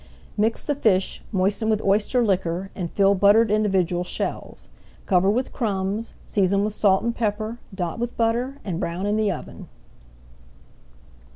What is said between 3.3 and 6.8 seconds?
individual shells. Cover with crumbs, season with